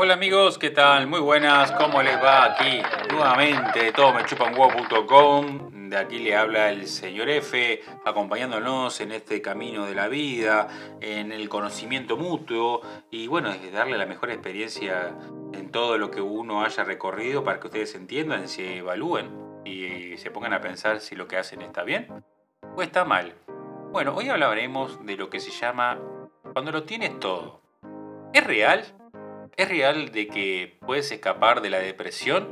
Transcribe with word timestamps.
Hola 0.00 0.14
amigos, 0.14 0.58
¿qué 0.58 0.70
tal? 0.70 1.08
Muy 1.08 1.18
buenas, 1.18 1.72
¿cómo 1.72 2.00
les 2.04 2.22
va 2.22 2.44
aquí? 2.44 2.80
Nuevamente, 3.10 3.90
todo 3.90 4.12
me 4.12 4.22
De 5.88 5.96
aquí 5.96 6.20
le 6.20 6.36
habla 6.36 6.70
el 6.70 6.86
señor 6.86 7.28
F, 7.28 7.82
acompañándonos 8.04 9.00
en 9.00 9.10
este 9.10 9.42
camino 9.42 9.86
de 9.86 9.96
la 9.96 10.06
vida, 10.06 10.68
en 11.00 11.32
el 11.32 11.48
conocimiento 11.48 12.16
mutuo 12.16 12.80
y 13.10 13.26
bueno, 13.26 13.52
darle 13.72 13.98
la 13.98 14.06
mejor 14.06 14.30
experiencia 14.30 15.16
en 15.52 15.72
todo 15.72 15.98
lo 15.98 16.12
que 16.12 16.20
uno 16.20 16.62
haya 16.62 16.84
recorrido 16.84 17.42
para 17.42 17.58
que 17.58 17.66
ustedes 17.66 17.96
entiendan, 17.96 18.46
se 18.46 18.76
evalúen 18.76 19.32
y 19.64 20.16
se 20.16 20.30
pongan 20.30 20.52
a 20.52 20.60
pensar 20.60 21.00
si 21.00 21.16
lo 21.16 21.26
que 21.26 21.38
hacen 21.38 21.60
está 21.60 21.82
bien 21.82 22.22
o 22.76 22.82
está 22.82 23.04
mal. 23.04 23.34
Bueno, 23.90 24.14
hoy 24.14 24.28
hablaremos 24.28 25.04
de 25.04 25.16
lo 25.16 25.28
que 25.28 25.40
se 25.40 25.50
llama 25.50 25.98
cuando 26.52 26.70
lo 26.70 26.84
tienes 26.84 27.18
todo. 27.18 27.62
¿Es 28.32 28.46
real? 28.46 28.84
¿Es 29.58 29.68
real 29.68 30.12
de 30.12 30.28
que 30.28 30.78
puedes 30.86 31.10
escapar 31.10 31.60
de 31.62 31.70
la 31.70 31.80
depresión? 31.80 32.46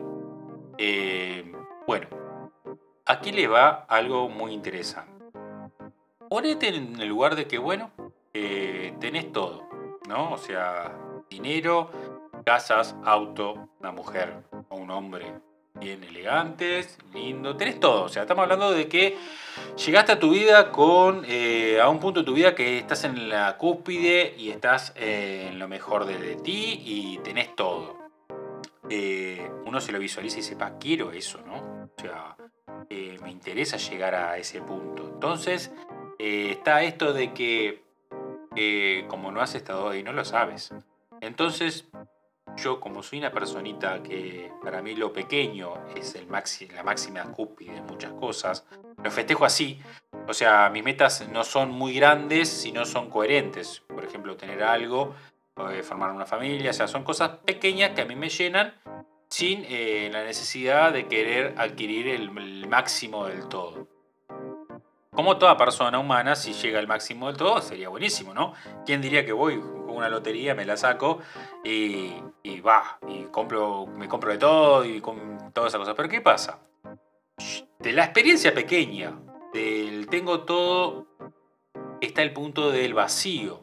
Eh, 0.76 1.52
bueno, 1.86 2.08
aquí 3.04 3.30
le 3.30 3.46
va 3.46 3.86
algo 3.88 4.28
muy 4.28 4.52
interesante. 4.52 5.24
Ponete 6.28 6.66
en 6.66 7.00
el 7.00 7.06
lugar 7.06 7.36
de 7.36 7.46
que, 7.46 7.58
bueno, 7.58 7.92
eh, 8.34 8.92
tenés 8.98 9.30
todo, 9.30 9.68
¿no? 10.08 10.32
O 10.32 10.36
sea, 10.36 10.98
dinero, 11.30 11.92
casas, 12.44 12.96
auto, 13.04 13.68
una 13.78 13.92
mujer 13.92 14.42
o 14.68 14.74
un 14.74 14.90
hombre 14.90 15.32
bien 15.78 16.02
elegantes, 16.04 16.98
lindo, 17.14 17.56
tenés 17.56 17.80
todo. 17.80 18.04
O 18.04 18.08
sea, 18.08 18.22
estamos 18.22 18.42
hablando 18.42 18.70
de 18.72 18.88
que 18.88 19.16
llegaste 19.84 20.12
a 20.12 20.18
tu 20.18 20.30
vida 20.30 20.72
con, 20.72 21.24
eh, 21.26 21.80
a 21.80 21.88
un 21.88 22.00
punto 22.00 22.20
de 22.20 22.26
tu 22.26 22.34
vida 22.34 22.54
que 22.54 22.78
estás 22.78 23.04
en 23.04 23.28
la 23.28 23.56
cúspide 23.56 24.34
y 24.36 24.50
estás 24.50 24.92
eh, 24.96 25.48
en 25.50 25.58
lo 25.58 25.68
mejor 25.68 26.04
de, 26.06 26.36
ti 26.36 26.82
y 26.84 27.18
tenés 27.18 27.54
todo. 27.54 27.96
Eh, 28.88 29.50
uno 29.64 29.80
se 29.80 29.92
lo 29.92 29.98
visualiza 29.98 30.38
y 30.38 30.40
dice, 30.40 30.56
pa, 30.56 30.78
quiero 30.78 31.12
eso, 31.12 31.40
¿no? 31.46 31.88
O 31.96 32.00
sea, 32.00 32.36
me 32.88 33.30
interesa 33.30 33.76
llegar 33.76 34.14
a 34.14 34.38
ese 34.38 34.60
punto. 34.60 35.10
Entonces, 35.12 35.72
está 36.18 36.82
esto 36.82 37.12
de 37.12 37.32
que 37.32 37.84
como 39.08 39.30
no 39.32 39.40
has 39.40 39.54
estado 39.54 39.88
ahí, 39.88 40.02
no 40.02 40.12
lo 40.12 40.24
sabes. 40.24 40.72
Entonces, 41.20 41.86
yo 42.56 42.80
como 42.80 43.02
soy 43.02 43.18
una 43.18 43.30
personita 43.30 44.02
que 44.02 44.50
para 44.62 44.82
mí 44.82 44.94
lo 44.94 45.12
pequeño 45.12 45.74
es 45.94 46.14
el 46.14 46.26
la 46.26 46.82
máxima 46.82 47.32
cúpide 47.32 47.74
de 47.74 47.82
muchas 47.82 48.12
cosas, 48.12 48.66
lo 49.02 49.10
festejo 49.10 49.44
así. 49.44 49.80
O 50.28 50.34
sea, 50.34 50.70
mis 50.70 50.82
metas 50.82 51.26
no 51.28 51.44
son 51.44 51.70
muy 51.70 51.94
grandes, 51.94 52.48
sino 52.48 52.84
son 52.84 53.10
coherentes. 53.10 53.82
Por 53.86 54.04
ejemplo, 54.04 54.36
tener 54.36 54.62
algo, 54.62 55.14
eh, 55.70 55.82
formar 55.82 56.10
una 56.12 56.26
familia, 56.26 56.70
o 56.70 56.74
sea, 56.74 56.88
son 56.88 57.04
cosas 57.04 57.30
pequeñas 57.44 57.90
que 57.90 58.02
a 58.02 58.04
mí 58.06 58.16
me 58.16 58.28
llenan 58.28 58.74
sin 59.28 59.64
eh, 59.68 60.08
la 60.12 60.24
necesidad 60.24 60.92
de 60.92 61.06
querer 61.06 61.54
adquirir 61.58 62.08
el 62.08 62.30
máximo 62.68 63.26
del 63.26 63.48
todo. 63.48 63.86
Como 65.16 65.38
toda 65.38 65.56
persona 65.56 65.98
humana, 65.98 66.36
si 66.36 66.52
llega 66.52 66.78
al 66.78 66.86
máximo 66.86 67.28
del 67.28 67.38
todo, 67.38 67.62
sería 67.62 67.88
buenísimo, 67.88 68.34
¿no? 68.34 68.52
¿Quién 68.84 69.00
diría 69.00 69.24
que 69.24 69.32
voy 69.32 69.58
una 69.98 70.08
lotería, 70.08 70.54
me 70.54 70.64
la 70.64 70.76
saco 70.76 71.20
y, 71.64 72.20
va, 72.60 72.98
y 73.08 73.24
compro, 73.24 73.86
me 73.86 74.08
compro 74.08 74.30
de 74.30 74.38
todo 74.38 74.84
y 74.84 75.00
con 75.00 75.52
todas 75.52 75.70
esas 75.70 75.80
cosas? 75.80 75.94
Pero 75.96 76.08
¿qué 76.08 76.20
pasa? 76.20 76.60
De 77.78 77.92
la 77.92 78.04
experiencia 78.04 78.54
pequeña, 78.54 79.18
del 79.52 80.06
tengo 80.08 80.44
todo, 80.44 81.06
está 82.00 82.22
el 82.22 82.32
punto 82.32 82.70
del 82.70 82.94
vacío. 82.94 83.60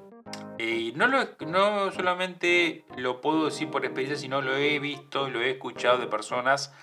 Y 0.57 0.93
no, 0.95 1.07
no 1.07 1.91
solamente 1.91 2.85
lo 2.95 3.21
puedo 3.21 3.45
decir 3.45 3.69
por 3.69 3.85
experiencia, 3.85 4.17
sino 4.17 4.41
lo 4.41 4.55
he 4.55 4.79
visto, 4.79 5.29
lo 5.29 5.41
he 5.41 5.51
escuchado 5.51 5.97
de 5.97 6.07
personas 6.07 6.73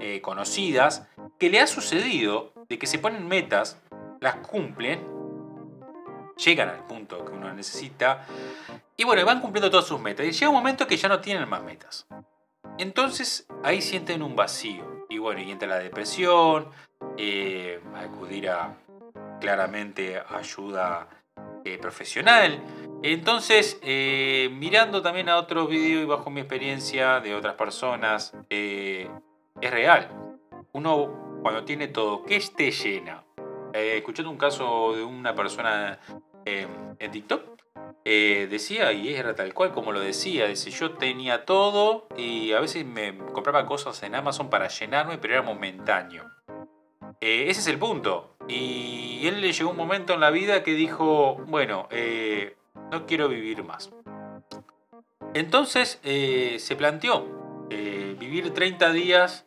eh, 0.00 0.20
conocidas 0.20 1.08
que 1.38 1.50
le 1.50 1.60
ha 1.60 1.66
sucedido 1.66 2.52
de 2.68 2.78
que 2.78 2.86
se 2.86 2.98
ponen 2.98 3.26
metas 3.26 3.80
las 4.20 4.36
cumplen, 4.36 5.06
llegan 6.36 6.68
al 6.68 6.84
punto 6.86 7.24
que 7.24 7.32
uno 7.32 7.52
necesita 7.52 8.26
y 8.96 9.04
bueno, 9.04 9.24
van 9.24 9.40
cumpliendo 9.40 9.70
todas 9.70 9.86
sus 9.86 10.00
metas. 10.00 10.26
Y 10.26 10.32
llega 10.32 10.48
un 10.48 10.56
momento 10.56 10.86
que 10.86 10.96
ya 10.96 11.08
no 11.08 11.20
tienen 11.20 11.48
más 11.48 11.62
metas. 11.62 12.06
Entonces 12.78 13.46
ahí 13.62 13.80
sienten 13.80 14.22
un 14.22 14.36
vacío. 14.36 15.06
Y 15.08 15.18
bueno, 15.18 15.40
y 15.40 15.50
entra 15.50 15.68
la 15.68 15.78
depresión, 15.78 16.70
eh, 17.16 17.80
acudir 17.94 18.50
a 18.50 18.76
claramente 19.40 20.20
ayuda 20.28 21.08
eh, 21.64 21.78
profesional. 21.78 22.62
Entonces, 23.02 23.78
eh, 23.82 24.48
mirando 24.52 25.02
también 25.02 25.28
a 25.28 25.36
otros 25.36 25.68
videos 25.68 26.02
y 26.02 26.06
bajo 26.06 26.30
mi 26.30 26.40
experiencia 26.40 27.20
de 27.20 27.34
otras 27.34 27.54
personas, 27.54 28.32
es 28.48 29.08
real. 29.60 30.08
Uno 30.72 31.40
cuando 31.42 31.64
tiene 31.64 31.88
todo, 31.88 32.24
que 32.24 32.36
esté 32.36 32.70
llena, 32.70 33.24
escuchando 33.74 34.30
un 34.30 34.38
caso 34.38 34.94
de 34.96 35.04
una 35.04 35.34
persona 35.34 35.98
en 36.46 37.10
TikTok, 37.10 37.53
eh, 38.04 38.48
decía, 38.50 38.92
y 38.92 39.14
era 39.14 39.34
tal 39.34 39.54
cual 39.54 39.72
como 39.72 39.92
lo 39.92 40.00
decía, 40.00 40.46
dice, 40.46 40.70
yo 40.70 40.92
tenía 40.92 41.44
todo 41.44 42.06
y 42.16 42.52
a 42.52 42.60
veces 42.60 42.84
me 42.84 43.16
compraba 43.32 43.66
cosas 43.66 44.02
en 44.02 44.14
Amazon 44.14 44.50
para 44.50 44.68
llenarme, 44.68 45.18
pero 45.18 45.34
era 45.34 45.42
momentáneo. 45.42 46.30
Eh, 47.20 47.46
ese 47.48 47.60
es 47.60 47.66
el 47.68 47.78
punto. 47.78 48.36
Y 48.48 49.26
él 49.26 49.40
le 49.40 49.52
llegó 49.52 49.70
un 49.70 49.76
momento 49.76 50.14
en 50.14 50.20
la 50.20 50.30
vida 50.30 50.62
que 50.62 50.74
dijo, 50.74 51.36
bueno, 51.46 51.88
no 52.90 53.06
quiero 53.06 53.28
vivir 53.28 53.64
más. 53.64 53.90
Entonces 55.32 55.98
se 56.02 56.76
planteó 56.76 57.44
vivir 58.18 58.52
30 58.52 58.92
días 58.92 59.46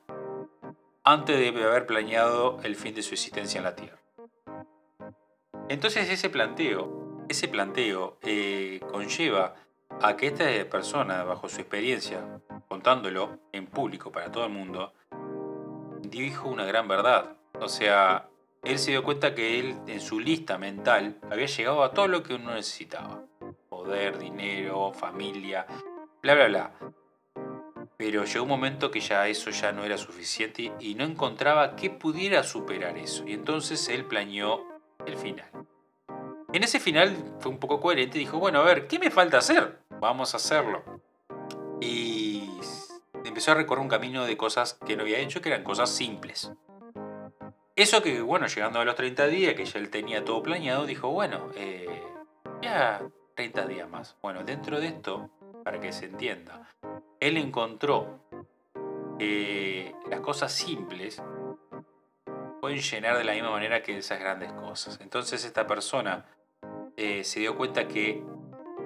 antes 1.03 1.38
de 1.38 1.63
haber 1.63 1.85
planeado 1.85 2.59
el 2.63 2.75
fin 2.75 2.94
de 2.94 3.01
su 3.01 3.13
existencia 3.13 3.59
en 3.59 3.63
la 3.63 3.75
Tierra. 3.75 3.97
Entonces 5.69 6.09
ese 6.09 6.29
planteo, 6.29 7.06
ese 7.29 7.47
planteo 7.47 8.17
eh, 8.21 8.79
conlleva 8.91 9.55
a 10.01 10.15
que 10.15 10.27
esta 10.27 10.45
persona, 10.69 11.23
bajo 11.23 11.49
su 11.49 11.61
experiencia, 11.61 12.41
contándolo 12.67 13.39
en 13.51 13.67
público 13.67 14.11
para 14.11 14.31
todo 14.31 14.45
el 14.45 14.51
mundo, 14.51 14.93
dijo 16.01 16.49
una 16.49 16.65
gran 16.65 16.88
verdad. 16.88 17.35
O 17.59 17.67
sea, 17.67 18.27
él 18.63 18.79
se 18.79 18.91
dio 18.91 19.03
cuenta 19.03 19.33
que 19.33 19.59
él 19.59 19.77
en 19.88 20.01
su 20.01 20.19
lista 20.19 20.57
mental 20.57 21.17
había 21.29 21.47
llegado 21.47 21.83
a 21.83 21.91
todo 21.93 22.07
lo 22.07 22.23
que 22.23 22.35
uno 22.35 22.53
necesitaba. 22.53 23.23
Poder, 23.69 24.17
dinero, 24.17 24.91
familia, 24.91 25.65
bla, 26.21 26.35
bla, 26.35 26.47
bla. 26.47 26.71
Pero 27.97 28.25
llegó 28.25 28.44
un 28.44 28.49
momento 28.49 28.91
que 28.91 28.99
ya 28.99 29.27
eso 29.27 29.49
ya 29.49 29.71
no 29.71 29.83
era 29.83 29.97
suficiente 29.97 30.71
y 30.79 30.95
no 30.95 31.03
encontraba 31.03 31.75
qué 31.75 31.89
pudiera 31.89 32.44
superar 32.44 32.97
eso. 32.97 33.23
Y 33.25 33.33
entonces 33.33 33.89
él 33.89 34.05
planeó 34.05 34.63
el 35.05 35.17
final. 35.17 35.49
En 36.53 36.63
ese 36.63 36.79
final 36.79 37.15
fue 37.39 37.51
un 37.51 37.59
poco 37.59 37.81
coherente 37.81 38.17
y 38.17 38.21
dijo, 38.21 38.39
bueno, 38.39 38.59
a 38.59 38.63
ver, 38.63 38.87
¿qué 38.87 38.99
me 38.99 39.11
falta 39.11 39.39
hacer? 39.39 39.79
Vamos 39.99 40.33
a 40.33 40.37
hacerlo. 40.37 40.83
Y 41.81 42.49
empezó 43.25 43.51
a 43.51 43.55
recorrer 43.55 43.81
un 43.81 43.89
camino 43.89 44.25
de 44.25 44.37
cosas 44.37 44.79
que 44.85 44.95
no 44.95 45.03
había 45.03 45.19
hecho, 45.19 45.41
que 45.41 45.49
eran 45.49 45.63
cosas 45.63 45.89
simples. 45.89 46.51
Eso 47.75 48.01
que, 48.01 48.21
bueno, 48.21 48.47
llegando 48.47 48.79
a 48.79 48.85
los 48.85 48.95
30 48.95 49.27
días, 49.27 49.53
que 49.55 49.65
ya 49.65 49.77
él 49.77 49.89
tenía 49.89 50.23
todo 50.23 50.41
planeado, 50.41 50.85
dijo, 50.85 51.09
bueno, 51.09 51.49
eh, 51.55 52.01
ya 52.61 53.01
30 53.35 53.67
días 53.67 53.89
más. 53.89 54.15
Bueno, 54.21 54.43
dentro 54.43 54.79
de 54.79 54.87
esto, 54.87 55.29
para 55.63 55.79
que 55.79 55.91
se 55.91 56.05
entienda, 56.05 56.73
él 57.19 57.37
encontró 57.37 58.21
que 59.19 59.93
las 60.09 60.21
cosas 60.21 60.53
simples 60.53 61.21
pueden 62.61 62.79
llenar 62.79 63.17
de 63.17 63.23
la 63.23 63.33
misma 63.33 63.51
manera 63.51 63.83
que 63.83 63.97
esas 63.97 64.19
grandes 64.19 64.51
cosas. 64.53 64.99
Entonces 65.01 65.43
esta 65.45 65.67
persona 65.67 66.25
eh, 66.97 67.23
se 67.23 67.39
dio 67.39 67.55
cuenta 67.55 67.87
que 67.87 68.23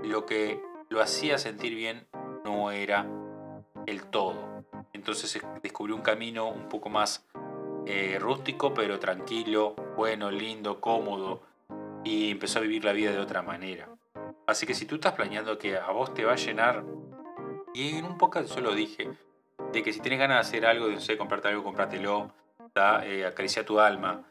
lo 0.03 0.25
que 0.25 0.61
lo 0.89 1.01
hacía 1.01 1.37
sentir 1.37 1.73
bien 1.75 2.05
no 2.43 2.71
era 2.71 3.07
el 3.87 4.03
todo. 4.03 4.63
Entonces 4.93 5.41
descubrió 5.63 5.95
un 5.95 6.01
camino 6.01 6.49
un 6.49 6.67
poco 6.67 6.89
más 6.89 7.25
eh, 7.85 8.17
rústico, 8.19 8.73
pero 8.73 8.99
tranquilo, 8.99 9.75
bueno, 9.95 10.29
lindo, 10.29 10.79
cómodo, 10.79 11.41
y 12.03 12.29
empezó 12.31 12.59
a 12.59 12.61
vivir 12.61 12.83
la 12.83 12.91
vida 12.91 13.11
de 13.11 13.19
otra 13.19 13.41
manera. 13.41 13.87
Así 14.45 14.65
que 14.65 14.73
si 14.73 14.85
tú 14.85 14.95
estás 14.95 15.13
planeando 15.13 15.57
que 15.57 15.77
a 15.77 15.91
vos 15.91 16.13
te 16.13 16.25
va 16.25 16.33
a 16.33 16.35
llenar, 16.35 16.83
y 17.73 17.97
en 17.97 18.05
un 18.05 18.17
poco 18.17 18.41
yo 18.41 18.59
lo 18.59 18.75
dije, 18.75 19.09
de 19.71 19.83
que 19.83 19.93
si 19.93 20.01
tienes 20.01 20.19
ganas 20.19 20.37
de 20.37 20.41
hacer 20.41 20.65
algo, 20.65 20.87
de 20.87 20.95
no 20.95 20.99
sé, 20.99 21.17
comprarte 21.17 21.47
algo, 21.47 21.63
comprátelo, 21.63 22.31
eh, 23.03 23.25
acaricia 23.25 23.65
tu 23.65 23.79
alma. 23.79 24.23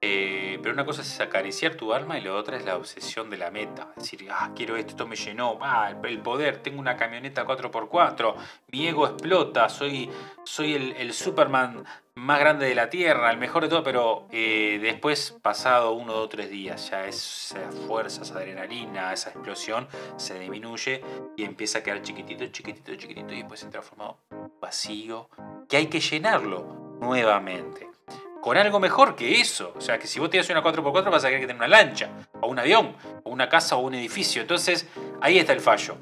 Eh, 0.00 0.58
pero 0.62 0.74
una 0.74 0.84
cosa 0.84 1.00
es 1.00 1.20
acariciar 1.20 1.74
tu 1.74 1.94
alma 1.94 2.18
y 2.18 2.22
la 2.22 2.34
otra 2.34 2.58
es 2.58 2.64
la 2.64 2.76
obsesión 2.76 3.30
de 3.30 3.38
la 3.38 3.50
meta. 3.50 3.92
Es 3.96 4.04
decir, 4.04 4.28
ah, 4.30 4.50
quiero 4.54 4.76
esto, 4.76 4.90
esto 4.90 5.06
me 5.06 5.16
llenó, 5.16 5.58
el 6.04 6.20
poder, 6.20 6.58
tengo 6.58 6.80
una 6.80 6.96
camioneta 6.96 7.46
4x4, 7.46 8.34
mi 8.72 8.86
ego 8.86 9.06
explota, 9.06 9.68
soy, 9.68 10.10
el, 10.58 11.12
Superman 11.12 11.84
más 12.14 12.40
grande 12.40 12.66
de 12.66 12.74
la 12.74 12.90
Tierra, 12.90 13.30
el 13.30 13.38
mejor 13.38 13.64
de 13.64 13.68
todo, 13.68 13.82
pero 13.82 14.26
eh, 14.30 14.78
después, 14.80 15.36
pasado 15.42 15.92
uno, 15.92 16.12
dos, 16.12 16.28
tres 16.28 16.50
días, 16.50 16.90
ya 16.90 17.06
esa 17.06 17.70
fuerza, 17.86 18.22
esa 18.22 18.34
adrenalina, 18.34 19.12
esa 19.12 19.30
explosión 19.30 19.88
se 20.16 20.38
disminuye 20.38 21.02
y 21.36 21.44
empieza 21.44 21.78
a 21.78 21.82
quedar 21.82 22.02
chiquitito, 22.02 22.46
chiquitito, 22.46 22.94
chiquitito 22.96 23.32
y 23.32 23.38
después 23.38 23.60
se 23.60 23.68
transforma 23.68 24.14
vacío, 24.60 25.30
que 25.68 25.78
hay 25.78 25.86
que 25.86 26.00
llenarlo 26.00 26.98
nuevamente 27.00 27.95
con 28.40 28.56
algo 28.56 28.80
mejor 28.80 29.16
que 29.16 29.40
eso. 29.40 29.72
O 29.76 29.80
sea, 29.80 29.98
que 29.98 30.06
si 30.06 30.20
vos 30.20 30.30
tienes 30.30 30.48
una 30.50 30.62
4x4 30.62 31.10
vas 31.10 31.24
a 31.24 31.28
querer 31.28 31.40
que 31.40 31.46
tenga 31.46 31.64
una 31.64 31.68
lancha, 31.68 32.10
o 32.40 32.48
un 32.48 32.58
avión, 32.58 32.94
o 33.24 33.30
una 33.30 33.48
casa 33.48 33.76
o 33.76 33.80
un 33.80 33.94
edificio. 33.94 34.42
Entonces, 34.42 34.88
ahí 35.20 35.38
está 35.38 35.52
el 35.52 35.60
fallo. 35.60 35.96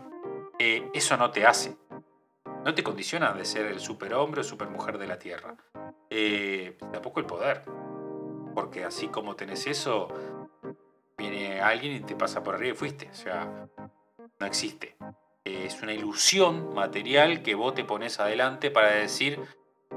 Eh, 0.59 0.89
eso 0.95 1.17
no 1.17 1.31
te 1.31 1.47
hace. 1.47 1.77
No 2.65 2.75
te 2.75 2.83
condiciona 2.83 3.33
de 3.33 3.45
ser 3.45 3.67
el 3.67 3.81
superhombre 3.81 4.41
o 4.41 4.45
supermujer 4.45 4.99
de 4.99 5.07
la 5.07 5.19
Tierra. 5.19 5.55
Eh, 6.11 6.79
tampoco 6.93 7.21
el 7.21 7.27
poder. 7.27 7.63
Porque 8.55 8.85
así 8.85 9.09
como 9.09 9.37
tenés 9.37 9.67
eso, 9.67 10.09
viene 11.19 11.61
alguien 11.61 11.97
y 11.97 12.01
te 12.01 12.15
pasa 12.15 12.43
por 12.43 12.55
arriba 12.55 12.75
y 12.75 12.77
fuiste. 12.77 13.09
O 13.11 13.15
sea, 13.15 13.69
no 14.39 14.47
existe. 14.47 14.97
es 15.45 15.83
una 15.83 15.93
ilusión 15.93 16.73
material 16.75 17.43
que 17.43 17.55
vos 17.55 17.75
te 17.75 17.85
pones 17.85 18.21
adelante 18.21 18.71
para 18.71 18.93
decir, 18.93 19.41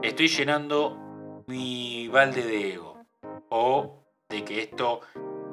estoy 0.01 0.27
llenando 0.27 1.06
mi 1.47 2.09
balde 2.09 2.43
de 2.43 2.73
ego 2.73 2.97
o 3.49 4.03
de 4.29 4.43
que 4.43 4.61
esto 4.61 5.01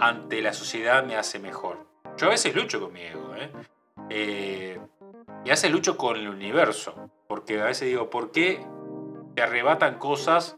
ante 0.01 0.43
la 0.43 0.53
sociedad 0.53 1.05
me 1.05 1.17
hace 1.17 1.39
mejor. 1.39 1.87
Yo 2.17 2.27
a 2.27 2.31
veces 2.31 2.55
lucho 2.55 2.81
con 2.81 2.93
mi 2.93 3.03
ego, 3.03 3.35
¿eh? 3.37 3.51
eh 4.11 4.81
y 5.45 5.49
a 5.49 5.53
veces 5.53 5.71
lucho 5.71 5.97
con 5.97 6.17
el 6.17 6.29
universo, 6.29 7.11
porque 7.29 7.61
a 7.61 7.67
veces 7.67 7.89
digo, 7.89 8.11
¿por 8.11 8.33
qué 8.33 8.67
te 9.35 9.43
arrebatan 9.43 9.99
cosas? 9.99 10.57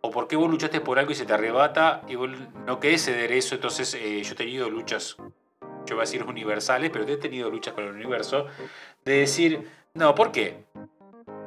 ¿O 0.00 0.10
por 0.10 0.28
qué 0.28 0.36
vos 0.36 0.48
luchaste 0.48 0.80
por 0.80 0.98
algo 0.98 1.10
y 1.10 1.16
se 1.16 1.26
te 1.26 1.32
arrebata 1.32 2.02
y 2.06 2.14
vos 2.14 2.30
no 2.64 2.78
querés 2.78 3.04
ceder 3.04 3.32
eso? 3.32 3.56
Entonces 3.56 3.92
eh, 3.94 4.22
yo 4.22 4.32
he 4.32 4.36
tenido 4.36 4.70
luchas, 4.70 5.16
yo 5.84 5.96
voy 5.96 5.98
a 5.98 6.00
decir 6.00 6.22
universales, 6.22 6.90
pero 6.90 7.04
he 7.06 7.16
tenido 7.16 7.50
luchas 7.50 7.74
con 7.74 7.84
el 7.84 7.90
universo, 7.90 8.46
de 9.04 9.18
decir, 9.18 9.68
no, 9.94 10.14
¿por 10.14 10.30
qué? 10.30 10.64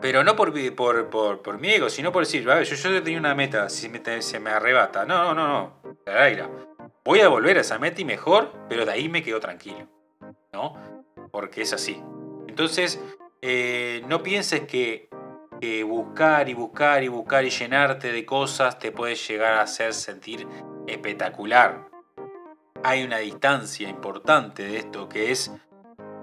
Pero 0.02 0.24
no 0.24 0.36
por, 0.36 0.52
por, 0.76 1.10
por, 1.10 1.42
por 1.44 1.60
mi 1.60 1.70
ego, 1.70 1.90
sino 1.90 2.12
por 2.12 2.24
decir, 2.24 2.44
yo, 2.44 2.62
yo 2.64 3.04
tenía 3.04 3.20
una 3.20 3.36
meta, 3.36 3.70
si 3.70 3.90
se 4.20 4.40
me 4.40 4.50
arrebata. 4.50 5.06
No, 5.06 5.24
no, 5.24 5.36
no, 5.36 5.48
no. 5.48 5.82
Voy 7.06 7.20
a 7.22 7.30
volver 7.30 7.58
a 7.58 7.62
esa 7.62 7.78
meta 7.78 8.02
y 8.02 8.06
mejor, 8.06 8.52
pero 8.68 8.86
de 8.86 8.92
ahí 8.92 9.10
me 9.10 9.22
quedo 9.22 9.40
tranquilo. 9.40 9.88
¿No? 10.52 10.76
Porque 11.32 11.62
es 11.62 11.74
así. 11.74 12.02
Entonces, 12.48 13.00
eh, 13.42 14.04
no 14.08 14.24
pienses 14.24 14.62
que, 14.62 15.10
buscar 15.86 16.50
y 16.50 16.56
buscar 16.56 17.04
y 17.04 17.08
buscar 17.08 17.46
y 17.46 17.52
llenarte 17.52 18.12
de 18.12 18.26
cosas 18.26 18.80
te 18.80 18.92
puede 18.92 19.14
llegar 19.14 19.54
a 19.54 19.62
hacer 19.62 19.94
sentir 19.94 20.48
espectacular. 20.88 21.88
Hay 22.84 23.04
una 23.04 23.20
distancia 23.20 23.88
importante 23.88 24.64
de 24.64 24.78
esto 24.78 25.08
que 25.08 25.32
es 25.32 25.52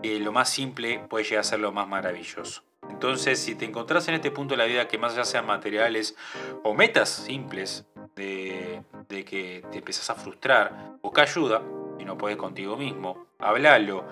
que 0.02 0.18
lo 0.18 0.32
más 0.32 0.48
simple 0.48 0.98
puede 1.08 1.24
llegar 1.24 1.40
a 1.40 1.44
ser 1.44 1.60
lo 1.60 1.70
más 1.70 1.86
maravilloso. 1.86 2.67
Entonces, 2.98 3.38
si 3.38 3.54
te 3.54 3.64
encontrás 3.64 4.08
en 4.08 4.14
este 4.14 4.32
punto 4.32 4.54
de 4.54 4.58
la 4.58 4.64
vida 4.64 4.88
que 4.88 4.98
más 4.98 5.12
allá 5.12 5.24
sean 5.24 5.46
materiales 5.46 6.16
o 6.64 6.74
metas 6.74 7.08
simples 7.08 7.86
de, 8.16 8.82
que 9.08 9.64
te 9.70 9.78
empezás 9.78 10.10
a 10.10 10.16
frustrar, 10.16 10.96
busca 11.00 11.22
ayuda 11.22 11.62
y 12.00 12.04
no 12.04 12.18
puedes 12.18 12.36
contigo 12.36 12.76
mismo, 12.76 13.28
hablalo 13.38 14.02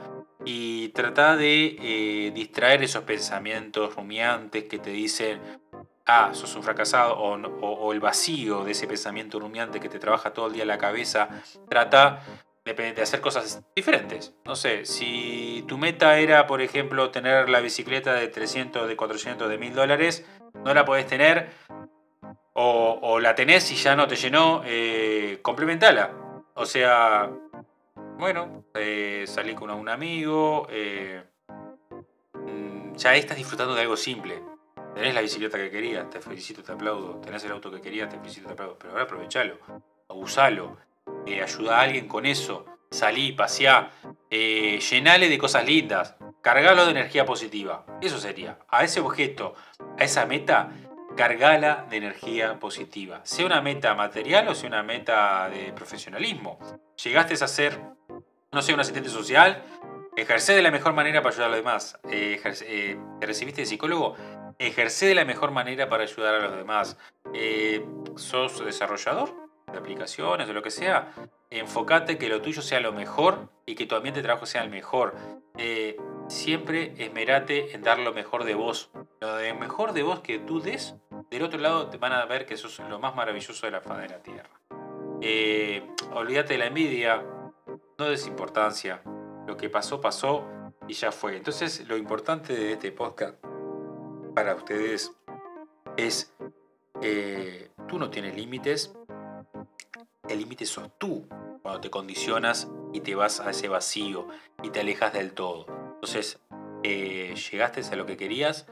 y 0.44 0.90
trata 0.90 1.36
de 1.36 1.76
eh, 1.80 2.30
distraer 2.32 2.84
esos 2.84 3.02
pensamientos 3.02 3.96
rumiantes 3.96 4.62
que 4.66 4.78
te 4.78 4.90
dicen, 4.90 5.40
ah, 6.06 6.30
sos 6.32 6.54
un 6.54 6.62
fracasado, 6.62 7.18
o, 7.18 7.34
o, 7.34 7.92
el 7.92 7.98
vacío 7.98 8.62
de 8.62 8.70
ese 8.70 8.86
pensamiento 8.86 9.40
rumiante 9.40 9.80
que 9.80 9.88
te 9.88 9.98
trabaja 9.98 10.32
todo 10.32 10.46
el 10.46 10.52
día 10.52 10.62
en 10.62 10.68
la 10.68 10.78
cabeza. 10.78 11.28
Trata 11.68 12.22
de 12.74 13.02
hacer 13.02 13.20
cosas 13.20 13.62
diferentes. 13.76 14.34
No 14.44 14.56
sé, 14.56 14.84
si 14.86 15.64
tu 15.68 15.78
meta 15.78 16.18
era, 16.18 16.46
por 16.46 16.60
ejemplo, 16.60 17.10
tener 17.10 17.48
la 17.48 17.60
bicicleta 17.60 18.12
de 18.14 18.26
300, 18.26 18.88
de 18.88 18.96
400, 18.96 19.48
de 19.48 19.58
1000 19.58 19.74
dólares, 19.74 20.26
no 20.64 20.74
la 20.74 20.84
podés 20.84 21.06
tener, 21.06 21.50
o, 22.54 23.20
la 23.20 23.34
tenés 23.34 23.70
y 23.70 23.76
ya 23.76 23.94
no 23.94 24.08
te 24.08 24.16
llenó, 24.16 24.62
eh, 24.64 25.38
complementala. 25.42 26.10
O 26.54 26.66
sea, 26.66 27.30
bueno, 28.18 28.64
eh, 28.74 29.24
salí 29.28 29.54
con 29.54 29.70
un 29.70 29.88
amigo, 29.88 30.66
eh, 30.70 31.22
mm, 32.34 32.96
ya 32.96 33.14
estás 33.14 33.36
disfrutando 33.36 33.74
de 33.74 33.82
algo 33.82 33.96
simple. 33.96 34.42
Tenés 34.94 35.14
la 35.14 35.20
bicicleta 35.20 35.58
que 35.58 35.70
querías, 35.70 36.08
te 36.10 36.20
felicito, 36.20 36.62
te 36.62 36.72
aplaudo. 36.72 37.20
Tenés 37.20 37.44
el 37.44 37.52
auto 37.52 37.70
que 37.70 37.80
querías, 37.80 38.08
te 38.08 38.18
felicito, 38.18 38.46
te 38.48 38.54
aplaudo. 38.54 38.76
Pero 38.78 38.92
ahora 38.92 39.04
aprovechalo, 39.04 39.58
usalo 40.08 40.78
eh, 41.26 41.42
ayuda 41.42 41.78
a 41.78 41.82
alguien 41.82 42.08
con 42.08 42.24
eso, 42.26 42.64
salí, 42.90 43.32
paseá, 43.32 43.90
eh, 44.30 44.78
llenale 44.78 45.28
de 45.28 45.38
cosas 45.38 45.64
lindas, 45.64 46.16
cargalo 46.42 46.84
de 46.84 46.92
energía 46.92 47.24
positiva. 47.24 47.84
Eso 48.00 48.18
sería, 48.18 48.58
a 48.68 48.84
ese 48.84 49.00
objeto, 49.00 49.54
a 49.98 50.04
esa 50.04 50.26
meta, 50.26 50.70
cargala 51.16 51.86
de 51.88 51.96
energía 51.96 52.58
positiva. 52.58 53.20
Sea 53.24 53.46
una 53.46 53.62
meta 53.62 53.94
material 53.94 54.48
o 54.48 54.54
sea 54.54 54.68
una 54.68 54.82
meta 54.82 55.48
de 55.48 55.72
profesionalismo. 55.72 56.58
Llegaste 57.02 57.34
a 57.42 57.48
ser, 57.48 57.80
no 58.52 58.62
sé, 58.62 58.74
un 58.74 58.80
asistente 58.80 59.08
social, 59.08 59.62
ejercé 60.14 60.54
de 60.54 60.62
la 60.62 60.70
mejor 60.70 60.92
manera 60.92 61.22
para 61.22 61.34
ayudar 61.34 61.48
a 61.48 61.50
los 61.50 61.58
demás. 61.58 61.98
Eh, 62.10 62.40
eh, 62.44 62.98
¿Te 63.20 63.26
recibiste 63.26 63.62
de 63.62 63.66
psicólogo? 63.66 64.14
Ejercé 64.58 65.06
de 65.06 65.14
la 65.14 65.24
mejor 65.24 65.50
manera 65.50 65.88
para 65.88 66.02
ayudar 66.02 66.34
a 66.34 66.38
los 66.40 66.56
demás. 66.56 66.98
¿Sos 68.16 68.64
desarrollador? 68.64 69.45
De 69.72 69.78
aplicaciones 69.78 70.48
o 70.48 70.52
lo 70.52 70.62
que 70.62 70.70
sea, 70.70 71.12
enfócate 71.50 72.18
que 72.18 72.28
lo 72.28 72.40
tuyo 72.40 72.62
sea 72.62 72.80
lo 72.80 72.92
mejor 72.92 73.50
y 73.66 73.74
que 73.74 73.86
tu 73.86 73.96
ambiente 73.96 74.20
de 74.20 74.24
trabajo 74.24 74.46
sea 74.46 74.62
el 74.62 74.70
mejor. 74.70 75.14
Eh, 75.58 75.96
siempre 76.28 76.94
esmerate 76.98 77.74
en 77.74 77.82
dar 77.82 77.98
lo 77.98 78.12
mejor 78.12 78.44
de 78.44 78.54
vos. 78.54 78.90
Lo 79.20 79.36
de 79.36 79.54
mejor 79.54 79.92
de 79.92 80.02
vos 80.02 80.20
que 80.20 80.38
tú 80.38 80.60
des, 80.60 80.94
del 81.30 81.42
otro 81.42 81.58
lado 81.58 81.88
te 81.88 81.98
van 81.98 82.12
a 82.12 82.24
ver 82.26 82.46
que 82.46 82.54
eso 82.54 82.68
es 82.68 82.78
lo 82.78 82.98
más 82.98 83.14
maravilloso 83.14 83.66
de 83.66 83.72
la 83.72 83.80
faz 83.80 84.00
de 84.02 84.08
la 84.08 84.22
tierra. 84.22 84.50
Eh, 85.20 85.86
olvídate 86.12 86.54
de 86.54 86.58
la 86.58 86.66
envidia, 86.66 87.24
no 87.98 88.04
des 88.04 88.26
importancia. 88.26 89.02
Lo 89.46 89.56
que 89.56 89.68
pasó, 89.68 90.00
pasó 90.00 90.44
y 90.86 90.92
ya 90.92 91.10
fue. 91.10 91.36
Entonces, 91.36 91.86
lo 91.88 91.96
importante 91.96 92.52
de 92.52 92.72
este 92.72 92.92
podcast 92.92 93.36
para 94.34 94.54
ustedes 94.54 95.12
es, 95.96 96.34
eh, 97.02 97.70
tú 97.88 97.98
no 97.98 98.10
tienes 98.10 98.36
límites, 98.36 98.94
el 100.28 100.38
límite 100.38 100.66
sos 100.66 100.90
tú 100.98 101.26
cuando 101.62 101.80
te 101.80 101.90
condicionas 101.90 102.68
y 102.92 103.00
te 103.00 103.14
vas 103.14 103.40
a 103.40 103.50
ese 103.50 103.68
vacío 103.68 104.28
y 104.62 104.70
te 104.70 104.80
alejas 104.80 105.12
del 105.12 105.32
todo. 105.32 105.66
Entonces, 105.94 106.38
eh, 106.82 107.34
llegaste 107.50 107.80
a 107.80 107.96
lo 107.96 108.06
que 108.06 108.16
querías, 108.16 108.66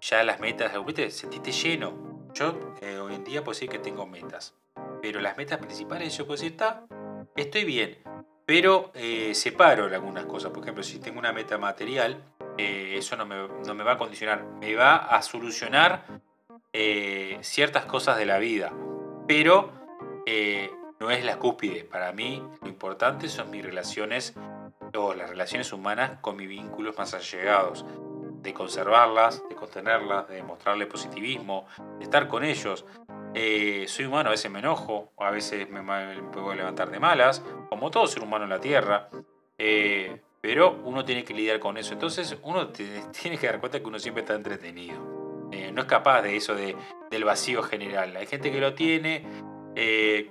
ya 0.00 0.22
las 0.24 0.40
metas, 0.40 0.72
¿viste? 0.84 1.10
sentiste 1.10 1.52
lleno. 1.52 2.28
Yo 2.34 2.74
eh, 2.80 2.98
hoy 2.98 3.14
en 3.14 3.24
día 3.24 3.44
puedo 3.44 3.54
decir 3.54 3.68
que 3.68 3.78
tengo 3.78 4.06
metas, 4.06 4.54
pero 5.00 5.20
las 5.20 5.36
metas 5.36 5.58
principales 5.58 6.16
yo 6.16 6.26
puedo 6.26 6.36
decir, 6.36 6.52
está, 6.52 6.86
estoy 7.36 7.64
bien, 7.64 7.98
pero 8.46 8.90
eh, 8.94 9.34
separo 9.34 9.84
algunas 9.84 10.24
cosas. 10.26 10.50
Por 10.50 10.62
ejemplo, 10.62 10.82
si 10.82 10.98
tengo 10.98 11.18
una 11.18 11.32
meta 11.32 11.58
material, 11.58 12.22
eso 12.58 13.16
no 13.16 13.24
me, 13.24 13.48
no 13.64 13.74
me, 13.74 13.82
va 13.82 13.92
a 13.92 13.98
condicionar, 13.98 14.44
me 14.60 14.74
va 14.74 14.96
a 14.96 15.22
solucionar 15.22 16.20
ciertas 17.40 17.86
cosas 17.86 18.18
de 18.18 18.26
la 18.26 18.38
vida, 18.38 18.72
pero 19.26 19.81
eh, 20.26 20.70
no 21.00 21.10
es 21.10 21.24
la 21.24 21.38
cúspide. 21.38 21.84
Para 21.84 22.12
mí 22.12 22.42
lo 22.60 22.68
importante 22.68 23.28
son 23.28 23.50
mis 23.50 23.64
relaciones 23.64 24.34
o 24.94 25.14
las 25.14 25.30
relaciones 25.30 25.72
humanas 25.72 26.18
con 26.20 26.36
mis 26.36 26.48
vínculos 26.48 26.96
más 26.96 27.14
allegados. 27.14 27.84
De 28.42 28.52
conservarlas, 28.52 29.42
de 29.48 29.54
contenerlas, 29.54 30.28
de 30.28 30.42
mostrarle 30.42 30.86
positivismo, 30.86 31.66
de 31.98 32.04
estar 32.04 32.26
con 32.28 32.44
ellos. 32.44 32.84
Eh, 33.34 33.84
soy 33.88 34.04
humano, 34.04 34.28
a 34.28 34.32
veces 34.32 34.50
me 34.50 34.58
enojo, 34.58 35.12
a 35.18 35.30
veces 35.30 35.68
me, 35.70 35.82
puedo 36.32 36.54
levantar 36.54 36.90
de 36.90 36.98
malas, 36.98 37.42
como 37.68 37.90
todo 37.90 38.06
ser 38.06 38.22
humano 38.22 38.44
en 38.44 38.50
la 38.50 38.60
Tierra. 38.60 39.08
Eh, 39.58 40.20
pero 40.40 40.80
uno 40.84 41.04
tiene 41.04 41.24
que 41.24 41.34
lidiar 41.34 41.60
con 41.60 41.76
eso. 41.76 41.92
Entonces 41.92 42.36
uno 42.42 42.68
tiene 42.70 43.38
que 43.38 43.46
dar 43.46 43.60
cuenta 43.60 43.78
que 43.78 43.86
uno 43.86 43.98
siempre 43.98 44.22
está 44.22 44.34
entretenido. 44.34 44.98
no 45.72 45.82
es 45.82 45.86
capaz 45.86 46.22
de 46.22 46.36
eso 46.36 46.54
de, 46.54 46.76
del 47.10 47.24
vacío 47.24 47.62
general. 47.62 48.16
Hay 48.16 48.26
gente 48.26 48.50
que 48.50 48.60
lo 48.60 48.74
tiene 48.74 49.24
eh, 49.74 50.30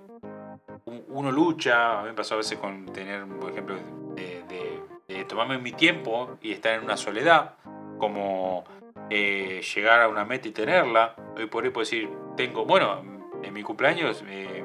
uno 0.85 1.31
lucha, 1.31 1.99
a 1.99 2.03
mí 2.03 2.09
me 2.09 2.15
pasó 2.15 2.35
a 2.35 2.37
veces 2.37 2.57
con 2.57 2.85
tener, 2.87 3.25
por 3.27 3.51
ejemplo, 3.51 3.75
de, 4.15 5.25
tomarme 5.27 5.57
mi 5.59 5.71
tiempo 5.71 6.37
y 6.41 6.51
estar 6.51 6.73
en 6.73 6.83
una 6.83 6.97
soledad, 6.97 7.55
como 7.97 8.63
eh, 9.09 9.61
llegar 9.75 10.01
a 10.01 10.07
una 10.07 10.25
meta 10.25 10.47
y 10.47 10.51
tenerla. 10.51 11.15
Hoy 11.37 11.45
por 11.45 11.63
hoy 11.63 11.69
puedo 11.69 11.85
decir, 11.85 12.09
tengo, 12.35 12.65
bueno, 12.65 13.01
en 13.43 13.53
mi 13.53 13.63
cumpleaños 13.63 14.23
eh, 14.27 14.63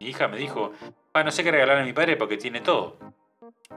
mi 0.00 0.06
hija 0.06 0.28
me 0.28 0.38
dijo, 0.38 0.72
ah, 1.12 1.22
no 1.22 1.30
sé 1.30 1.44
qué 1.44 1.50
regalarle 1.50 1.82
a 1.82 1.86
mi 1.86 1.92
padre 1.92 2.16
porque 2.16 2.36
tiene 2.36 2.60
todo. 2.60 2.96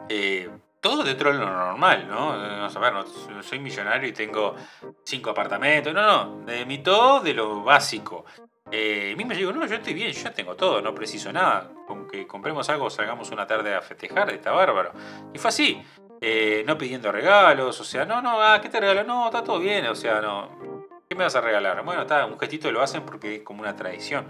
Eh, 0.09 0.49
todo 0.79 1.03
dentro 1.03 1.31
de 1.31 1.37
lo 1.37 1.45
normal, 1.45 2.07
¿no? 2.07 2.35
No, 2.35 2.69
no 2.69 3.43
soy 3.43 3.59
millonario 3.59 4.09
y 4.09 4.13
tengo 4.13 4.55
cinco 5.03 5.29
apartamentos, 5.29 5.93
no, 5.93 6.01
no, 6.01 6.45
de 6.45 6.65
mi 6.65 6.79
todo 6.79 7.19
de 7.19 7.33
lo 7.33 7.63
básico. 7.63 8.25
Eh, 8.71 9.13
mí 9.17 9.25
me 9.25 9.35
digo, 9.35 9.51
no, 9.51 9.65
yo 9.65 9.75
estoy 9.75 9.93
bien, 9.93 10.11
yo 10.11 10.31
tengo 10.31 10.55
todo, 10.55 10.81
no 10.81 10.95
preciso 10.95 11.31
nada. 11.31 11.71
Con 11.85 12.07
que 12.07 12.25
compremos 12.25 12.69
algo, 12.69 12.89
salgamos 12.89 13.29
una 13.31 13.45
tarde 13.45 13.75
a 13.75 13.81
festejar, 13.81 14.31
está 14.31 14.51
bárbaro. 14.51 14.93
Y 15.33 15.37
fue 15.37 15.49
así, 15.49 15.83
eh, 16.21 16.63
no 16.67 16.77
pidiendo 16.77 17.11
regalos, 17.11 17.79
o 17.81 17.83
sea, 17.83 18.05
no, 18.05 18.21
no, 18.21 18.41
ah, 18.41 18.61
¿qué 18.61 18.69
te 18.69 18.79
regalo? 18.79 19.03
No, 19.03 19.25
está 19.25 19.43
todo 19.43 19.59
bien, 19.59 19.85
o 19.87 19.95
sea, 19.95 20.21
no. 20.21 20.87
¿Qué 21.09 21.15
me 21.15 21.23
vas 21.23 21.35
a 21.35 21.41
regalar? 21.41 21.83
Bueno, 21.83 22.03
está, 22.03 22.25
un 22.25 22.39
gestito 22.39 22.71
lo 22.71 22.81
hacen 22.81 23.03
porque 23.03 23.37
es 23.37 23.41
como 23.41 23.61
una 23.61 23.75
tradición 23.75 24.27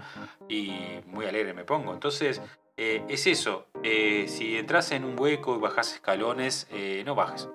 y 0.48 1.00
muy 1.06 1.26
alegre 1.26 1.52
me 1.52 1.64
pongo. 1.64 1.92
Entonces, 1.92 2.42
eh, 2.76 3.04
es 3.08 3.26
eso. 3.28 3.66
Eh, 3.84 4.24
si 4.26 4.56
entras 4.56 4.90
en 4.90 5.04
un 5.04 5.16
hueco 5.20 5.54
y 5.54 5.58
bajas 5.60 5.92
escalones, 5.92 6.66
no 7.04 7.14
bajes. 7.14 7.48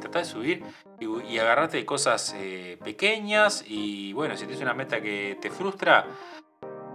Trata 0.00 0.20
de 0.20 0.24
subir 0.24 0.62
y, 1.00 1.38
agarrarte 1.38 1.76
de 1.76 1.84
cosas 1.84 2.34
pequeñas. 2.82 3.64
Y 3.66 4.12
bueno, 4.12 4.36
si 4.36 4.46
tienes 4.46 4.62
una 4.62 4.74
meta 4.74 5.00
que 5.00 5.38
te 5.40 5.50
frustra, 5.50 6.06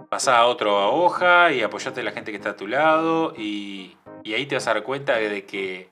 pasa 0.08 0.38
a 0.38 0.46
otra 0.46 0.72
hoja 0.72 1.52
y 1.52 1.62
apoyate 1.62 2.00
a 2.00 2.04
la 2.04 2.12
gente 2.12 2.30
que 2.30 2.36
está 2.36 2.50
a 2.50 2.56
tu 2.56 2.66
lado. 2.66 3.34
Y, 3.36 3.96
y 4.22 4.34
ahí 4.34 4.46
te 4.46 4.54
vas 4.54 4.66
a 4.66 4.74
dar 4.74 4.82
cuenta 4.82 5.16
de 5.16 5.44
que 5.44 5.90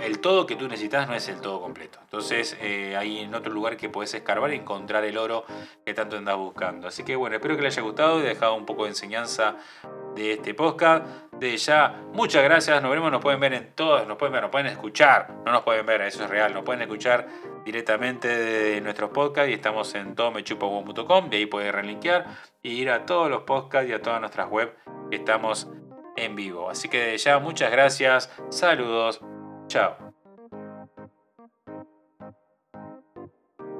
el 0.00 0.18
todo 0.20 0.46
que 0.46 0.56
tú 0.56 0.66
necesitas 0.66 1.08
no 1.08 1.14
es 1.14 1.28
el 1.28 1.40
todo 1.40 1.60
completo. 1.60 1.98
Entonces 2.02 2.56
eh, 2.60 2.96
hay 2.96 3.18
en 3.18 3.34
otro 3.34 3.52
lugar 3.52 3.76
que 3.76 3.88
puedes 3.88 4.12
escarbar 4.14 4.52
y 4.52 4.56
encontrar 4.56 5.04
el 5.04 5.16
oro 5.18 5.44
que 5.84 5.94
tanto 5.94 6.16
andas 6.16 6.36
buscando. 6.36 6.88
Así 6.88 7.04
que 7.04 7.16
bueno, 7.16 7.36
espero 7.36 7.56
que 7.56 7.62
les 7.62 7.76
haya 7.76 7.82
gustado 7.82 8.20
y 8.20 8.22
dejado 8.22 8.54
un 8.54 8.66
poco 8.66 8.84
de 8.84 8.90
enseñanza 8.90 9.56
de 10.14 10.32
este 10.32 10.54
podcast. 10.54 11.06
De 11.40 11.56
ya, 11.56 12.02
muchas 12.12 12.44
gracias. 12.44 12.82
Nos 12.82 12.90
veremos, 12.90 13.10
nos 13.10 13.22
pueden 13.22 13.40
ver 13.40 13.54
en 13.54 13.72
todos, 13.74 14.06
nos 14.06 14.18
pueden 14.18 14.34
ver, 14.34 14.42
nos 14.42 14.50
pueden 14.50 14.66
escuchar. 14.66 15.28
No 15.46 15.52
nos 15.52 15.62
pueden 15.62 15.86
ver, 15.86 16.02
eso 16.02 16.24
es 16.24 16.28
real. 16.28 16.52
Nos 16.52 16.64
pueden 16.64 16.82
escuchar 16.82 17.26
directamente 17.64 18.28
de 18.28 18.80
nuestros 18.82 19.08
podcasts 19.08 19.50
y 19.50 19.54
estamos 19.54 19.94
en 19.94 20.14
todomechupo.com. 20.14 21.30
De 21.30 21.38
ahí 21.38 21.46
pueden 21.46 21.72
relinkear 21.72 22.26
y 22.62 22.72
ir 22.72 22.90
a 22.90 23.06
todos 23.06 23.30
los 23.30 23.42
podcasts 23.44 23.88
y 23.88 23.94
a 23.94 24.02
todas 24.02 24.20
nuestras 24.20 24.50
web 24.50 24.76
que 25.10 25.16
estamos 25.16 25.70
en 26.14 26.36
vivo. 26.36 26.68
Así 26.68 26.90
que 26.90 27.16
ya 27.16 27.38
muchas 27.38 27.72
gracias, 27.72 28.30
saludos, 28.50 29.22
chao. 29.66 30.09